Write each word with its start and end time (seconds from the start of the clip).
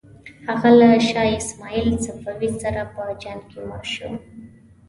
هغه 0.47 0.69
له 0.79 0.89
شاه 1.09 1.29
اسماعیل 1.41 1.87
صفوي 2.05 2.49
سره 2.61 2.81
په 2.93 3.03
جنګ 3.23 3.41
کې 3.49 3.59
مړ 3.69 3.83
شو. 3.93 4.09